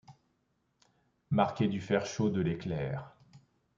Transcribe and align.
Marqués 1.29 1.67
du 1.67 1.79
fer 1.79 2.07
chaud 2.07 2.31
de 2.31 2.41
l’éclair? 2.41 3.15